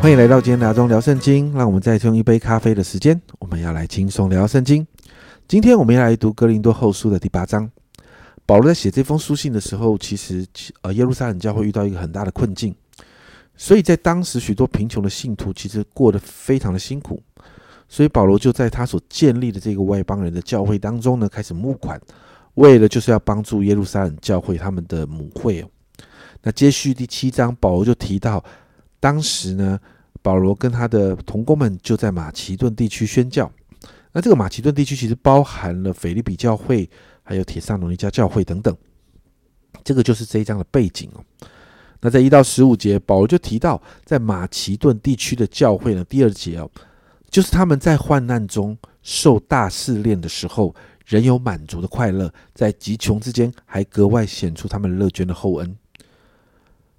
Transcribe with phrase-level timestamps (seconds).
[0.00, 4.84] 欢迎来到今天聊中聊圣经，让我们再用一杯咖啡的时间，我们要来轻松聊圣经。
[5.46, 7.70] 今天我们要来读哥林多后书的第八章。
[8.46, 10.46] 保罗在写这封书信的时候，其实
[10.80, 12.74] 呃耶路撒冷教会遇到一个很大的困境，
[13.58, 17.22] 所以在当时许多贫穷的信徒其实过得非常的辛苦，
[17.86, 22.00] 所以保罗就在他所建立的这个外邦人的教会当中呢，开始募款，
[22.54, 25.62] 为了就是要帮助耶路撒冷教会他们的母会。
[26.42, 28.42] 那接续第七章，保罗就提到。
[29.00, 29.80] 当时呢，
[30.22, 33.50] 保罗跟他的同工们就在马其顿地区宣教。
[34.12, 36.88] 那这个马其顿地区其实包含了腓利比教会，
[37.22, 38.76] 还有铁萨罗尼迦教会等等。
[39.82, 41.24] 这个就是这一章的背景哦。
[42.00, 46.70] 那在一到十五节，保罗就提到，在马其顿地区的教会呢，第二节哦，
[47.30, 50.74] 就是他们在患难中受大试炼的时候，
[51.06, 55.76] 仍有满足的快乐，在极穷之间还格外显出他们乐捐的厚恩。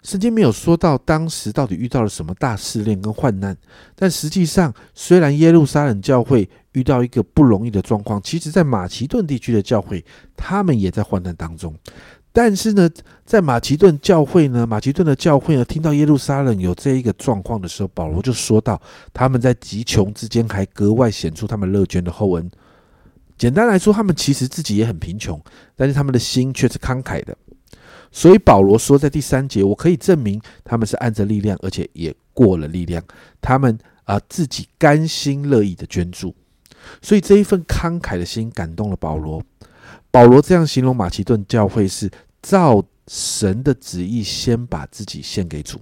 [0.04, 3.56] 圣经没有说到当时到底遇到了什么大试炼跟患难，
[3.96, 10.04] 但实际上，虽然耶路撒冷教会遇到一个不容易的状况，其实在马其顿地区的教会，
[10.36, 11.76] 他们也在患难当中。
[12.34, 12.90] 但是呢，
[13.26, 18.82] 在马其顿教会呢，马其顿的教会呢，听到耶路撒冷有这一个状况的时候，保罗就说到，
[19.14, 22.50] 他们在极穷之间还格外显出他们乐捐的厚恩。
[23.38, 25.40] 简单来说，他们其实自己也很贫穷，
[25.76, 27.38] 但是他们的心却是慷慨的。
[28.12, 33.02] 所以保罗说，在第三节，我可以证明他们是按着力量，而且也过了力量。
[33.40, 36.36] 他们啊，自己甘心乐意的捐助。
[37.02, 39.42] 所以这一份慷慨的心感动了保罗。
[40.12, 45.80] 保罗这样形容马其顿教会是照神的旨意，先把自己献给主。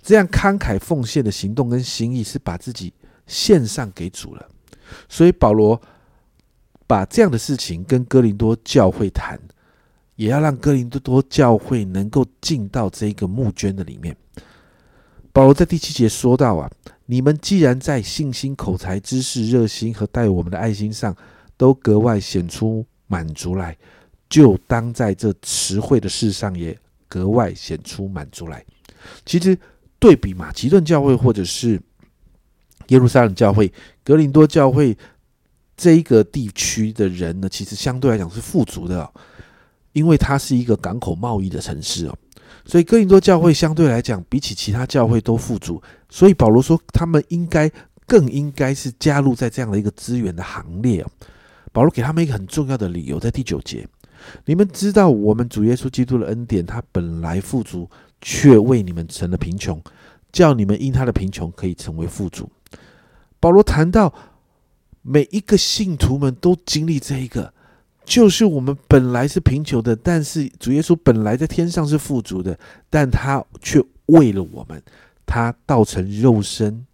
[0.00, 2.92] 这样慷慨奉献的行动跟心意，是把自己
[3.26, 4.48] 献上给主了。
[5.08, 5.80] 所以保罗
[6.86, 9.40] 把这样的事情跟哥林多教会谈。
[10.18, 14.14] 也要让哥林多教会能够进到这个募捐的里面。
[15.32, 16.68] 保罗在第七节说到啊，
[17.06, 21.16] 你们既然在信心、口才、知识、热心和待我们的爱心上
[21.56, 23.76] 都格外显出满足来，
[24.28, 26.76] 就当在这词汇的事上也
[27.08, 28.64] 格外显出满足来。
[29.24, 29.56] 其实
[30.00, 31.80] 对比马其顿教会或者是
[32.88, 34.98] 耶路撒冷教会、格林多教会
[35.76, 39.08] 这一个地区的人呢，其实相对来讲是富足的。
[39.92, 42.14] 因为它是一个港口贸易的城市哦，
[42.64, 47.70] 所以哥林多教会相对来讲比起其他教会都富足，所以保罗说他们应该
[48.06, 51.10] 更应该是加入在这样的一个资源的行列哦。
[51.72, 53.86] 保罗给他们一个很重要的理由，在第九节，
[54.44, 57.88] 你们知道我们主耶稣基督的恩典，他本来富足，
[58.20, 59.82] 却为你们成了贫穷，
[60.30, 62.48] 叫你们因他的贫穷可以成为富足。
[63.40, 64.12] 保罗谈到
[65.02, 67.52] 每一个信徒们都经历这一个。
[68.08, 72.58] 就是我们本来是贫穷的，但是主耶稣本来在天上是富足的，
[72.88, 74.82] 但他却为了我们，
[75.26, 76.86] 他道成肉身，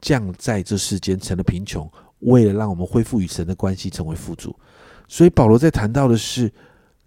[0.00, 1.86] 降在这世间成了贫穷，
[2.20, 4.56] 为了让我们恢复与神的关系，成为富足。
[5.06, 6.50] 所以保罗在谈到的是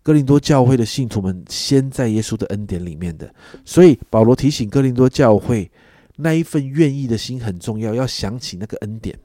[0.03, 3.33] 哥林多教会的信徒们先在耶稣的恩典里面的，
[3.65, 5.69] 所以保罗提醒哥林多教会
[6.17, 9.17] 那一份愿意的心很重要，要想起那个恩典。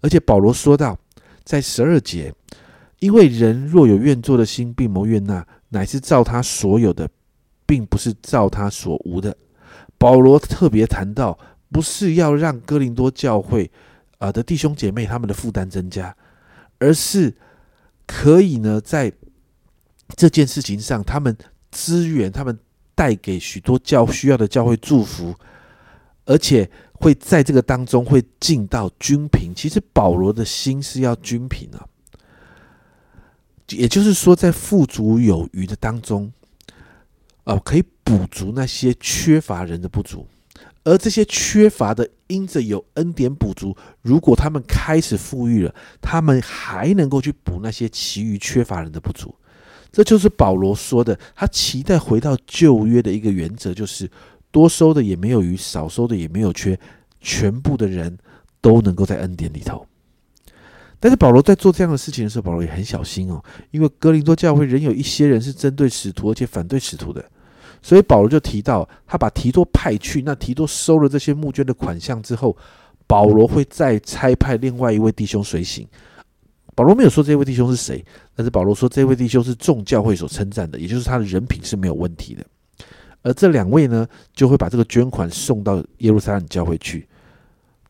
[0.00, 0.98] 而且保罗说到，
[1.44, 2.34] 在十二节。
[3.00, 7.08] 因为人若有愿做的心，并谋愿纳，乃是照他所有的，
[7.66, 9.36] 并不是照他所无的。
[9.98, 11.38] 保罗特别谈到，
[11.70, 13.70] 不是要让哥林多教会
[14.18, 16.16] 啊的弟兄姐妹他们的负担增加，
[16.78, 17.34] 而是
[18.06, 19.12] 可以呢在
[20.16, 21.36] 这件事情上，他们
[21.70, 22.58] 资源，他们
[22.94, 25.34] 带给许多教需要的教会祝福，
[26.24, 29.52] 而且会在这个当中会尽到均平。
[29.54, 31.86] 其实保罗的心是要均平啊。
[33.70, 36.30] 也就是说，在富足有余的当中，
[37.44, 40.26] 呃，可以补足那些缺乏人的不足，
[40.84, 49.34] 而这些缺乏的，因着有恩典补足，如果他们开始富裕了，他们还能够去补那些其余缺乏人的不足。
[49.90, 54.10] 这就是保罗说的，他期待回到旧约的一个原则，就是
[54.50, 56.78] 多收的也没有余，少收的也没有缺，
[57.20, 58.18] 全部的人
[58.60, 59.86] 都能够在恩典里头。
[61.04, 63.38] 但是保罗在做这样的事情的时候，保罗也很小心哦，
[63.72, 67.22] 因为哥林多教会仍有一些人是针对使徒，而且反对使徒的，
[67.82, 72.56] 所以保罗就提到，他把提多派去，那提多收了这些募捐的款项之后，
[73.06, 75.86] 保罗会再差派另外一位弟兄随行。
[76.74, 78.02] 保罗没有说这位弟兄是谁，
[78.34, 82.42] 但是保罗说这位弟兄是众教会所称赞的，也就是他的人品是没有问题的。
[83.20, 87.06] 而这两位呢，就会把这个捐款送到耶路撒冷教会去。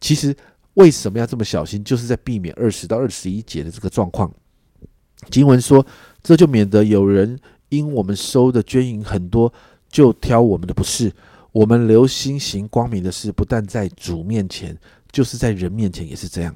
[0.00, 0.34] 其实。
[0.74, 1.82] 为什么要这么小心？
[1.82, 4.32] 就是在避免二十到二十一节的这个状况。
[5.30, 5.84] 经文说，
[6.22, 7.38] 这就免得有人
[7.68, 9.52] 因我们收的捐银很多，
[9.88, 11.12] 就挑我们的不是。
[11.52, 14.76] 我们留心行光明的事，不但在主面前，
[15.12, 16.54] 就是在人面前也是这样。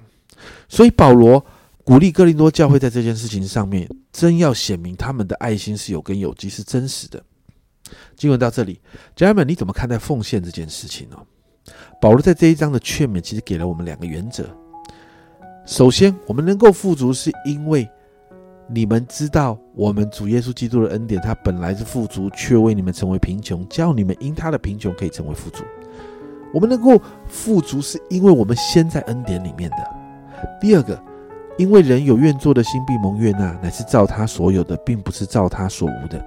[0.69, 1.45] 所以保罗
[1.85, 7.25] 鼓励哥林多教会在这件事情上面，真要显明他们的爱心是有根有基，是真实的。
[8.17, 8.81] 经文到这里，
[9.15, 11.17] 家人们，你怎么看待奉献这件事情呢？
[12.01, 14.45] 保罗在这一章的劝勉，其实给了我们两个原则。
[15.67, 17.89] 首先，我们能够富足，是因为
[18.67, 25.65] 你们知道，我们主耶稣基督的恩典，他本来是富足，却为你们成为贫穷，叫你们因他的贫穷可以成为富足。
[26.55, 29.77] 我们能够富足，是因为我们先在恩典里面的。
[30.61, 30.99] 第二个，
[31.59, 36.19] 因为人有愿做的心，必蒙悦纳，乃是照他所有的，并不是照他所无的。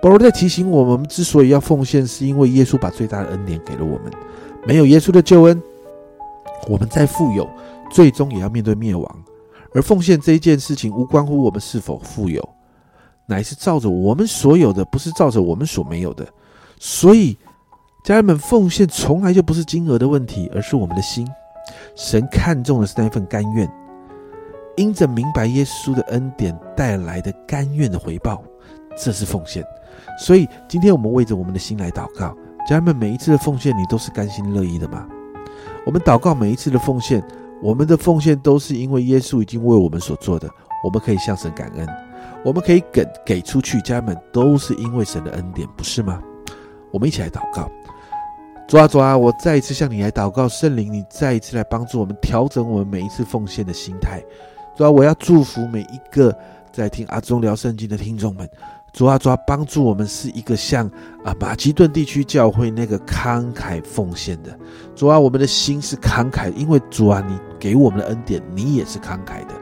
[0.00, 4.10] 保罗在提醒我们，之所以要奉献，是因为耶稣把最大的恩典给了我们。
[4.66, 5.62] 没有耶稣的救恩，
[6.68, 7.48] 我们再富有，
[7.90, 9.24] 最终也要面对灭亡。
[9.72, 12.46] 而奉献这一件事情，无关乎我们是否富有，
[13.26, 16.26] 乃是照着我们所有的，不是照着我们所没有的。
[16.80, 17.38] 所以，
[18.04, 21.26] 家人们，奉献从来就不是金额的问题，而是我们的心。
[21.94, 23.70] 神看重的是那一份甘愿，
[24.76, 28.42] 因着明白耶稣的恩典带来的甘愿的回报，
[28.96, 29.64] 这是奉献。
[30.18, 32.36] 所以，今天我们为着我们的心来祷告。
[32.66, 35.06] 家人们，每一次的奉献，你都是甘心乐意的吗？
[35.86, 37.22] 我们祷告每一次的奉献，
[37.62, 40.50] 我们的奉献都是因为耶稣已经为我们所做的，
[40.82, 41.88] 我们可以向神感恩，
[42.44, 43.80] 我们可以给给出去。
[43.82, 46.20] 家人们，都是因为神的恩典，不是吗？
[46.90, 47.70] 我们一起来祷告，
[48.66, 54.20] 主啊主啊，我再一次向你来祷告，圣灵，你再一次来帮助我们调整我们每一次奉献的心态。
[54.76, 56.36] 主啊，我要祝福每一个
[56.72, 58.50] 在听阿忠聊圣经的听众们。
[58.96, 60.90] 主啊，主啊，帮助我们是一个像
[61.22, 64.58] 啊马其顿地区教会那个慷慨奉献的
[64.94, 69.54] 主啊，我们的心是慷慨，因为主啊，你给我们的恩典，你也是慷慨的。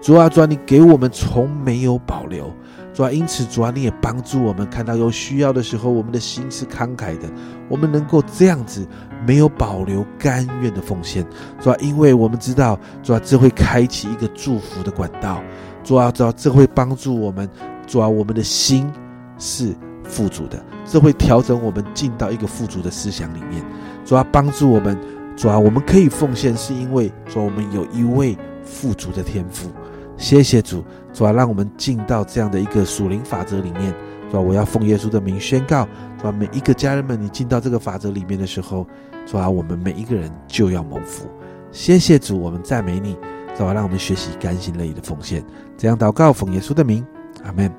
[0.00, 2.52] 主啊，主啊，你给我们从没有保留。
[2.92, 7.30] 主啊，因此主啊，你也帮助我们看到有需要的时候，我们的心是慷慨的，
[7.68, 8.84] 我们能够这样子
[9.24, 11.24] 没有保留、甘愿的奉献。
[11.60, 15.40] 主啊，因为我们知道，主啊，这会开启一个祝福的管道。
[15.84, 17.48] 主啊，主啊，这会帮助我们。
[17.86, 18.90] 主啊，我们的心
[19.38, 19.74] 是
[20.04, 23.64] 富足的，这会调整我们进到一个富足的思想里面。
[24.04, 24.98] 主啊，帮助我们。
[25.34, 29.70] 主啊，我们可以奉献，是因为主，我们有一位富足的天赋。
[30.18, 33.94] 谢谢主，主啊，让我们进到这样的一个属灵法则里面。
[34.30, 35.88] 主啊，我要奉耶稣的名宣告：
[36.20, 38.86] 主啊，每一个家人们，你进到这个法则里面的时候，
[39.26, 41.26] 主啊，我们每一个人就要蒙福。
[41.70, 43.16] 谢谢主，我们赞美你。
[43.56, 45.42] 主啊，让我们学习甘心乐意的奉献。
[45.78, 47.04] 这样祷告，奉耶稣的名。
[47.44, 47.70] 阿门，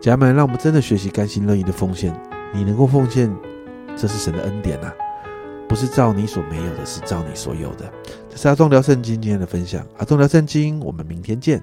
[0.00, 2.14] 家人们，让我们真的学习甘心乐意的奉献。
[2.52, 3.34] 你能够奉献，
[3.96, 4.92] 这是神的恩典呐，
[5.68, 7.90] 不是照你所没有的，是照你所有的。
[8.28, 9.86] 这是阿忠聊圣经今天的分享。
[9.98, 11.62] 阿忠聊圣经，我们明天见。